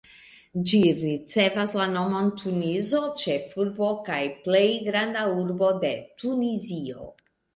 [0.69, 5.93] Ĝi ricevas la nomon Tunizo, ĉefurbo kaj plej granda urbo de
[6.23, 7.07] Tunizio.